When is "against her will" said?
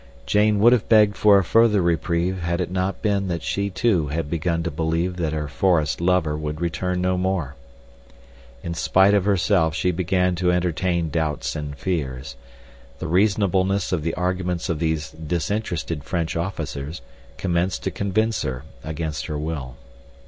18.83-19.75